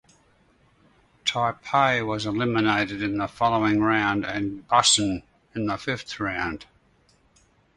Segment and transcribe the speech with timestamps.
[1.25, 5.21] Taipei was eliminated in the following round and Busan
[5.53, 6.65] in the fifth round.